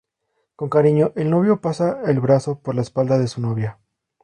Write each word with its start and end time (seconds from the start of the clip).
Con 0.55 0.67
cariño, 0.69 1.11
el 1.15 1.29
novio 1.29 1.61
pasa 1.61 2.01
el 2.07 2.19
brazo 2.19 2.57
por 2.59 2.73
la 2.73 2.81
espalda 2.81 3.19
de 3.19 3.27
su 3.27 3.39
novia. 3.39 3.77